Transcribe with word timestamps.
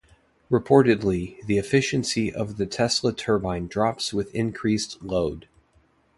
Reportedly, 0.49 1.39
the 1.45 1.59
efficiency 1.59 2.33
of 2.33 2.57
the 2.57 2.65
Tesla 2.65 3.13
turbine 3.13 3.67
drops 3.67 4.11
with 4.11 4.33
increased 4.33 4.99
load. 5.03 5.47